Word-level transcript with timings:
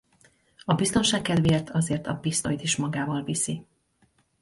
A 0.65 0.73
biztonság 0.73 1.21
kedvéért 1.21 1.69
azért 1.69 2.07
a 2.07 2.15
pisztolyt 2.17 2.61
is 2.61 2.75
magával 2.75 3.23
viszi. 3.23 3.65